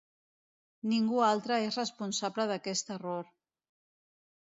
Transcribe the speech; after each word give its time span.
Ningú 0.93 1.21
altre 1.27 1.61
és 1.67 1.79
responsable 1.83 2.49
d'aquest 2.55 2.93
error. 2.99 3.33